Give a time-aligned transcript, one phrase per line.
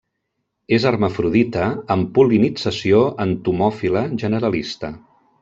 [0.77, 1.65] És hermafrodita,
[1.97, 4.93] amb pol·linització entomòfila generalista.